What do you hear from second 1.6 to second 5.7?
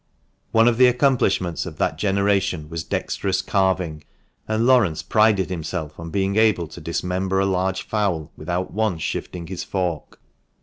of that generation was dexterous carving, and Laurence prided